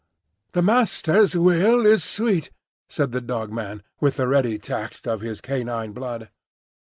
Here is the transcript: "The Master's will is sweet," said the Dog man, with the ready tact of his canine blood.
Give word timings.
"The 0.53 0.63
Master's 0.63 1.37
will 1.37 1.85
is 1.85 2.03
sweet," 2.03 2.49
said 2.89 3.11
the 3.11 3.21
Dog 3.21 3.51
man, 3.51 3.83
with 3.99 4.17
the 4.17 4.27
ready 4.27 4.57
tact 4.57 5.07
of 5.07 5.21
his 5.21 5.41
canine 5.41 5.91
blood. 5.91 6.31